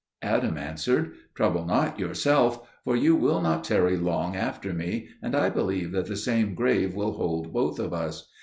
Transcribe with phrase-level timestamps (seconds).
[0.23, 5.51] Adam answered, "Trouble not yourself; for you will not tarry long after me, and I
[5.51, 8.27] believe that the same grave will hold both of us.